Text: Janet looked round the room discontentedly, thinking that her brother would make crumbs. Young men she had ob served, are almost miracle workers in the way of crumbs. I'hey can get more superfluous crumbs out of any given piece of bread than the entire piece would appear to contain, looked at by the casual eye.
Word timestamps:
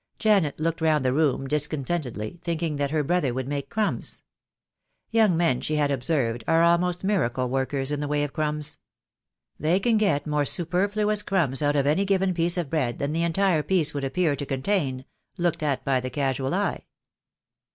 Janet 0.17 0.59
looked 0.59 0.81
round 0.81 1.05
the 1.05 1.13
room 1.13 1.45
discontentedly, 1.47 2.39
thinking 2.41 2.77
that 2.77 2.89
her 2.89 3.03
brother 3.03 3.35
would 3.35 3.47
make 3.47 3.69
crumbs. 3.69 4.23
Young 5.11 5.37
men 5.37 5.61
she 5.61 5.75
had 5.75 5.91
ob 5.91 6.03
served, 6.03 6.43
are 6.47 6.63
almost 6.63 7.03
miracle 7.03 7.47
workers 7.47 7.91
in 7.91 7.99
the 7.99 8.07
way 8.07 8.23
of 8.23 8.33
crumbs. 8.33 8.79
I'hey 9.59 9.79
can 9.79 9.97
get 9.99 10.25
more 10.25 10.43
superfluous 10.43 11.21
crumbs 11.21 11.61
out 11.61 11.75
of 11.75 11.85
any 11.85 12.03
given 12.03 12.33
piece 12.33 12.57
of 12.57 12.71
bread 12.71 12.97
than 12.97 13.13
the 13.13 13.21
entire 13.21 13.61
piece 13.61 13.93
would 13.93 14.03
appear 14.03 14.35
to 14.37 14.43
contain, 14.43 15.05
looked 15.37 15.61
at 15.61 15.85
by 15.85 15.99
the 15.99 16.09
casual 16.09 16.55
eye. 16.55 16.83